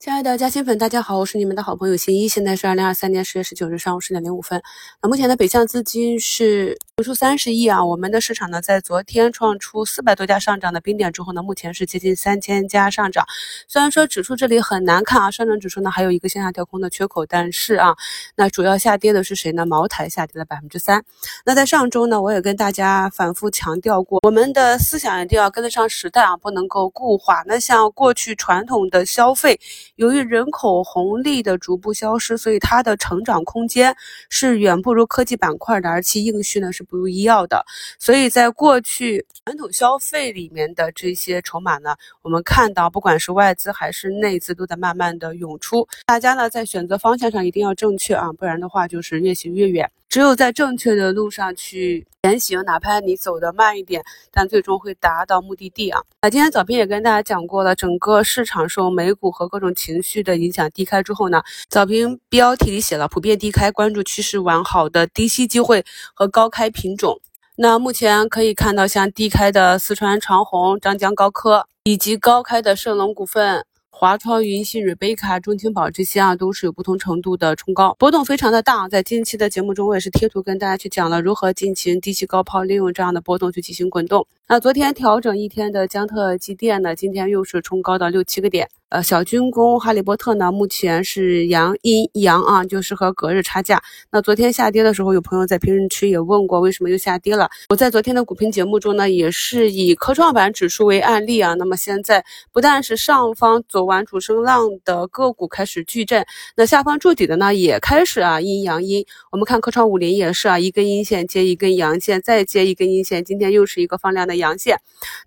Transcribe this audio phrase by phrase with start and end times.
[0.00, 2.28] 亲爱的嘉兴粉，大家好，我是你们的好朋友新一。
[2.28, 4.62] 现在是二零二三年十月十九日上午十点零五分。
[5.02, 7.84] 那目前的北向资金是指数三十亿啊。
[7.84, 13.24] 我们的市场呢，在昨天创出四百多家上涨的冰点之后呢，目前是接近三千家上涨。
[13.68, 17.94] 虽然说指数这里很难看啊，上证指数呢还有一个向下跳空的缺口，但是啊，
[18.34, 19.64] 那主要下跌的是谁呢？
[19.64, 21.04] 茅台下跌了百分之三。
[21.44, 27.44] 那在上周呢，我也跟大家反复强调过，我们的思想一定要跟得上时代啊，不能够固化。
[27.46, 29.60] 那像过去传统的消费。
[29.94, 33.94] 由于人口红利的逐步消失，所以它的成长空间
[34.28, 37.64] 是远不如科技板块的，而其硬需呢是不如医药的。
[37.98, 45.86] 所以在过去传统消费里面的这些筹码呢，我们看到不管是外资还是内资都在慢慢的涌出。
[46.06, 49.90] 大家呢在选择方向上一定要正确啊，不然的话就是越行越远。
[50.08, 56.00] 只有在正确的路上去前行，哪怕你走得慢一点，但最终会达到目的地啊！
[56.22, 67.20] 那今天早评也跟大家讲过了，整个市场受美股和各种情绪的影响低开之后呢，早评标题里写了普遍低开，关注趋势完好的低吸机会和高开品种。
[67.56, 73.66] 那目前可以看到，像低开的四川长虹、张江高科，以及高开的盛龙股份。
[74.00, 78.88] 华创、云溪、瑞贝卡、中青宝这些啊，都是有不同程度的冲高，波动非常的大。
[78.88, 84.24] 在近期的节目中，我也是贴图跟大家去讲了如何进行低吸高抛，利用这样的波动去进行滚动。
[84.46, 88.68] 那昨天调整一天的江特机电呢，今天又是冲高到六七个点。
[88.90, 93.82] 呃，小军工、哈利波特呢，目前是阳阴阳啊，就是和隔日差价。
[94.10, 97.50] 那昨天下跌的时候，有朋友在评论区也问过，为什么又下跌了？
[97.68, 101.52] 我在昨天的股评节目中呢，也是以科创板指数为案例啊。
[101.52, 106.24] 那么现在不但是上方走完主升浪的个股开始巨震，
[106.56, 109.04] 那下方筑底的呢，也开始啊阴阳阴。
[109.30, 114.78] 我们看科创五零也是啊，一根阴线接一根阳线，再接一根阴线，今天又是一个放量的阳线。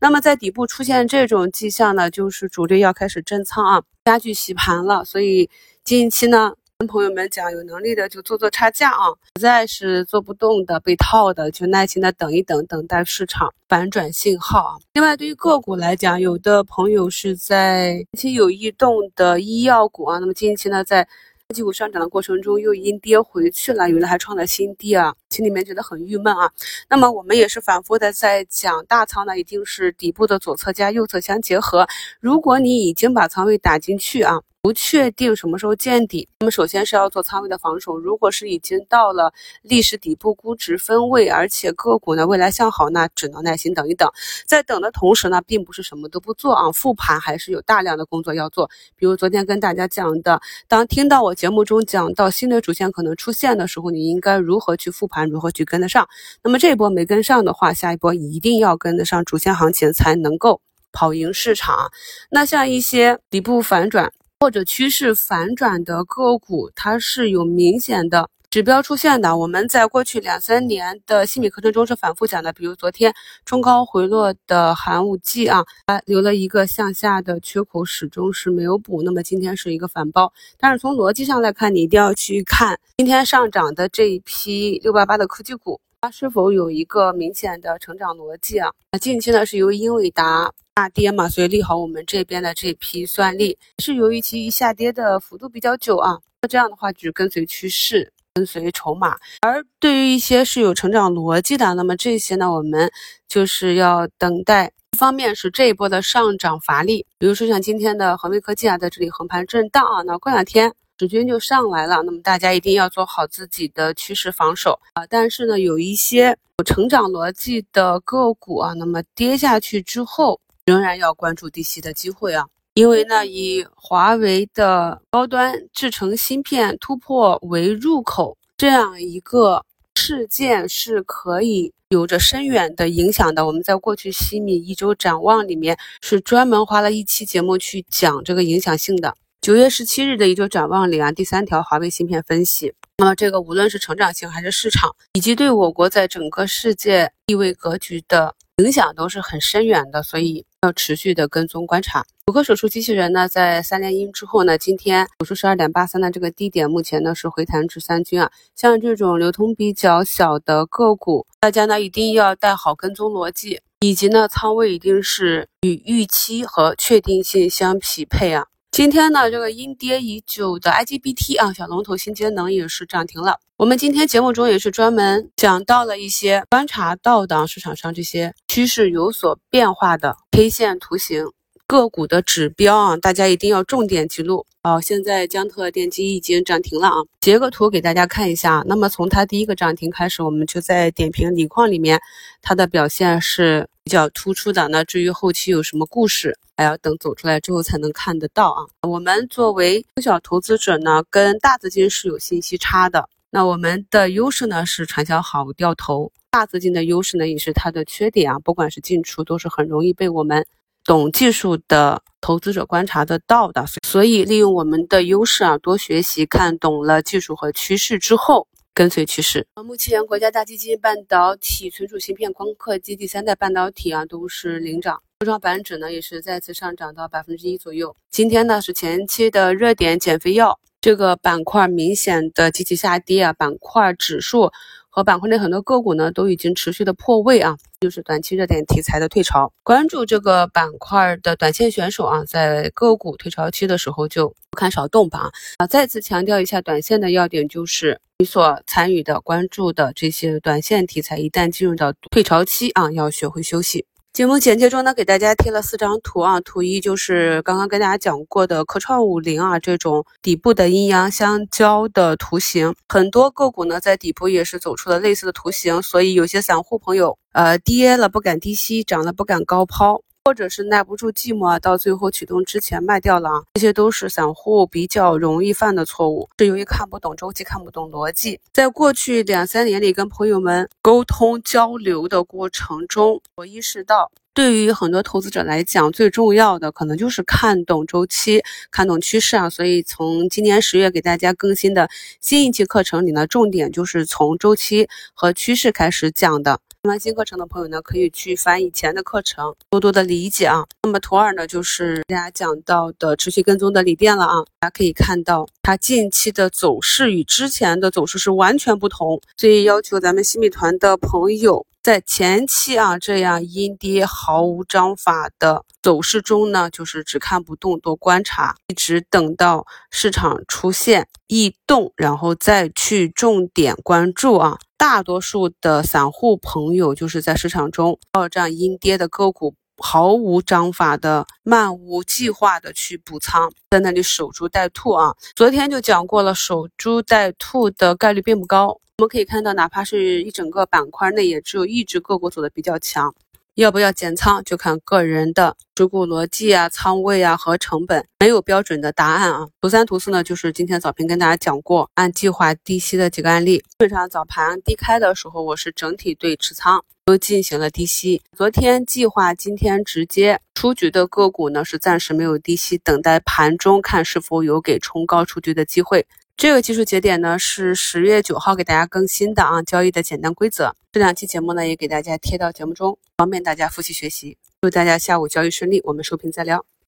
[0.00, 3.44] 那么在底部出现这种迹象呢，就是主力要开始震。
[3.50, 5.50] 仓啊，家具洗盘了，所以
[5.82, 14.72] 近期呢，跟朋友们讲，有能力的就做做差价啊，实在是做不动的、被套的，就耐心的等一等，等待市场反转信号啊。
[14.92, 21.08] 另外，对于个股来讲，有的朋友是在近期有异动的医药股啊，那么近期呢，在。
[21.50, 26.48] 科技股上涨的过程中又阴跌回去了，有的还创了新低啊，心里面觉得很郁闷啊。
[26.88, 31.88] 那么我们也是反复的在讲，大仓呢一定是底部的左侧加右侧相结合。
[32.20, 34.42] 如果你已经把仓位打进去啊。
[34.62, 37.96] 不确定什么时候见底，那么首先是要做仓位的防守。
[37.96, 39.32] 如果是已经到了
[39.62, 44.10] 历史底部估值分位，而且个股呢未来向好，那只能耐心等一等。
[44.46, 48.68] 在等的同时呢，并不是什么都不做啊，复盘还是有大量的工作要做。
[48.96, 56.06] 比如昨天跟大家讲的，当听到我节目中讲到新的主线可能出现的时候，你应该如何去复盘，如何去跟得上。
[56.42, 60.60] 那么这一波没跟上的话，下一波一定要跟得上主线行情，才能够
[60.92, 61.90] 跑赢市场。
[62.30, 64.12] 那像一些底部反转。
[64.42, 69.36] 或者趋势反转的个股，它是有明显的指标出现的。
[69.36, 73.12] 我们在过去两三年的心理课程中是反复讲的，比如昨天
[73.44, 79.02] 冲高回落的寒武纪啊，它留了一个向下的缺口，始终是没有补。
[79.02, 88.70] 那么今天是一个反包，但是从逻辑上来看，你一定要去看今天上涨的这一批六八八的科技股，它是否有一个明显的成长逻辑啊？
[88.92, 90.50] 那近期呢是由英伟达。
[90.72, 96.18] 大跌嘛，所以利好我们这边的这批算力，是由于其下跌的幅度比较久啊。
[96.40, 99.18] 那这样的话，就是跟随趋势，跟随筹码。
[99.42, 102.90] 而对于一些是有成长逻辑的，那么这些呢，我们
[103.28, 104.72] 就是要等待。
[104.92, 115.06] 一方面是这一波的上涨乏力，比如说像今天的恒威科技啊，在这里横盘震荡啊，那过两天指均就上来了，那么大家一定要做好自己的趋势防守啊。
[115.06, 120.38] 但是呢，有一些有成长逻辑的个股啊，那么跌下去之后。
[120.66, 129.64] 仍然要关注低吸的机会啊，因为呢，以华为的高端制成芯片突破为入口这样一个
[129.96, 133.44] 事件，是可以有着深远的影响的。
[133.46, 139.16] 我们在过去西米一周展望里面是专门花了一期节目去讲这个影响性的。
[139.40, 148.34] 九月十七日的一周展望里啊，第三条华为芯片分析，那么这个无论是成长性还是市场，以及对我国在整个世界地位格局的。
[148.58, 152.04] 影响都是很深远的，所以要持续的跟踪观察。
[152.26, 158.30] 骨科手术机器人呢，在三连阴之后呢，今天指数十二点八三的这个低点，目前呢是回弹至三均啊。
[158.54, 168.44] 像这种流通比较小的个股，大家呢一定要带好跟踪逻辑，以及呢仓位一定是与预期和确定性相匹配啊。
[168.80, 173.38] 今天呢，这个阴跌已久的 IGBT 啊，小龙头新节能也是涨停了。
[173.58, 181.26] 我们今天节目中也是专门讲到了一些观察到的市场上这些趋势有所变化的 K 线图形。
[181.70, 184.44] 个股的指标啊，大家一定要重点记录。
[184.64, 188.64] 哦，现在江特电机已经涨停了啊，截个图给大家看一下。
[188.66, 192.00] 那么从它第一个涨停开始，我们就在点评锂矿里面，
[192.42, 194.66] 它的表现是比较突出的。
[194.66, 198.66] 那至于后期有什么故事，还要等走出来之后才能看得到啊。
[198.82, 203.08] 我们作为中小投资者呢，跟大资金是有信息差的。
[203.30, 210.44] 那我们的优势呢是传销好掉头，大资金的优势呢也是它的缺点啊，不管是进出都是很容易被我们。
[210.84, 219.46] 懂技术的投资者观察得到的，所以利用我们的优势啊，多学习，看懂了技术和趋势之后，跟随趋势。
[219.64, 225.00] 目前国家大基金、半导体、存储芯片、光刻机第三代半导体啊，都是领涨。
[225.20, 227.94] 科创板指呢，也是再次上涨到百分之一左右。
[228.10, 234.50] 今天呢，是前期的热点减肥药这个板块明显的积极下跌啊，板块指数。
[234.90, 239.52] 和板块内很多个股呢，都已经持续的破位啊，就是短期热点题材的退潮。
[239.62, 245.66] 关注这个板块的短线选手啊，在个股退潮期的时候就不看少动吧啊！
[245.66, 253.86] 再次强调一下，短线的要点就是你所参与的、关注的这些短线题材，一旦进入到退潮期啊，要学会休息。
[254.12, 256.40] 节目简介中呢，给大家贴了四张图啊。
[256.40, 270.02] 图一就是刚刚跟大家讲过的科创五零啊，这种底部的阴阳相交的图形，很多个股呢在底部也是走出了类似的图形，所以有些散户朋友，呃，跌了不敢低吸，涨了不敢高抛。
[270.24, 278.38] 或者是耐不住寂寞啊，到最后启动之前卖掉了啊，这些都是散户比较容易犯的错误，是由于看不懂周期，看不懂逻辑。
[278.52, 289.48] 在过去两三年里，跟朋友们沟通交流的过程中，我意识到，对于很多投资者来讲，最重要的可能就是看懂周期，看懂趋势啊。
[289.48, 291.88] 所以从今年十月给大家更新的
[292.20, 296.60] 新一期课程里呢，重点就是从周期和趋势开始讲的。
[296.82, 300.64] 听完新课程的朋友呢，可以去翻以前的课程，多多的理解啊。
[300.82, 304.36] 那么图二呢，就是大家讲到的持续跟踪的锂电了啊。
[304.58, 324.58] 大家可以看到，它近期的走势与之前的走势是完全不同，所以要求咱们新米团的朋友在前期啊这样阴跌毫无章法的走势中呢，就是只看不动，多观察，一直等到市场出现异动，然后再去重点关注啊。
[324.80, 335.14] 大多数的散户朋友就是在市场中抱这样阴跌的个股，毫无章法的、漫无计划的去补仓，在那里守株待兔啊。
[335.36, 338.68] 昨天就讲过了，守株待兔的概率并不高。
[338.68, 343.14] 我们可以看到，哪怕是一整个板块内，也只有一只个股走的比较强。
[343.54, 349.48] 要不要减仓，就看个人的持股逻辑啊、仓位啊和成本，没有标准的答案啊。
[349.60, 353.58] 图三、图四呢，就是今天早评跟大家讲过，按计划低吸的几个案例。
[353.58, 358.22] 基本上早盘低开的时候，我是整体对持仓都进行了低吸。
[358.36, 366.06] 昨天计划，今天直接出局的个股呢，是暂时没有低吸，等待盘中看是否有给冲高出局的机会。
[366.40, 370.74] 这个技术节点呢是十月九号给大家更新的啊，交易的简单规则。
[370.90, 374.38] 这两期节目呢也给大家贴到节目中，方便大家复习学习。
[374.62, 376.64] 祝大家下午交易顺利，我们收评再聊。